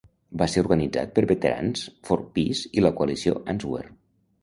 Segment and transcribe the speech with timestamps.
[0.41, 3.89] Va ser organitzat per Veterans for Peace i la Coalició Answer.